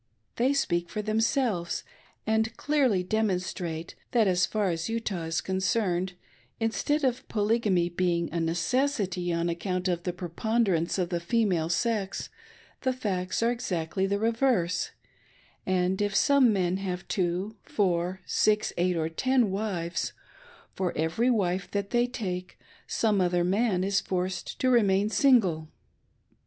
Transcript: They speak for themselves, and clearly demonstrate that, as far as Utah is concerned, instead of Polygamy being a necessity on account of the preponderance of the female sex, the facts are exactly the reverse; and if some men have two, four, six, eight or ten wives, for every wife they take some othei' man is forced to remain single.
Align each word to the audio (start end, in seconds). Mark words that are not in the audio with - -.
They 0.37 0.51
speak 0.53 0.89
for 0.89 1.03
themselves, 1.03 1.83
and 2.25 2.57
clearly 2.57 3.03
demonstrate 3.03 3.93
that, 4.13 4.27
as 4.27 4.47
far 4.47 4.71
as 4.71 4.89
Utah 4.89 5.25
is 5.25 5.41
concerned, 5.41 6.13
instead 6.59 7.03
of 7.03 7.27
Polygamy 7.27 7.87
being 7.87 8.27
a 8.33 8.39
necessity 8.39 9.31
on 9.31 9.47
account 9.47 9.87
of 9.87 10.01
the 10.01 10.11
preponderance 10.11 10.97
of 10.97 11.09
the 11.09 11.19
female 11.19 11.69
sex, 11.69 12.29
the 12.81 12.93
facts 12.93 13.43
are 13.43 13.51
exactly 13.51 14.07
the 14.07 14.17
reverse; 14.17 14.89
and 15.67 16.01
if 16.01 16.15
some 16.15 16.51
men 16.51 16.77
have 16.77 17.07
two, 17.07 17.57
four, 17.61 18.21
six, 18.25 18.73
eight 18.77 18.97
or 18.97 19.07
ten 19.07 19.51
wives, 19.51 20.13
for 20.73 20.97
every 20.97 21.29
wife 21.29 21.69
they 21.69 22.07
take 22.07 22.57
some 22.87 23.19
othei' 23.19 23.45
man 23.45 23.83
is 23.83 23.99
forced 24.01 24.57
to 24.61 24.71
remain 24.71 25.09
single. 25.09 25.67